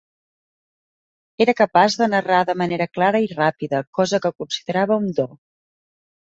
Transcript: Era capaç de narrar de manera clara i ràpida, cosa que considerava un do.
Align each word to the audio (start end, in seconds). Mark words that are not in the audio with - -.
Era 1.45 1.55
capaç 1.59 1.99
de 1.99 2.07
narrar 2.15 2.39
de 2.51 2.57
manera 2.63 2.89
clara 2.95 3.23
i 3.27 3.29
ràpida, 3.35 3.85
cosa 4.01 4.23
que 4.27 4.35
considerava 4.43 5.01
un 5.07 5.17
do. 5.23 5.31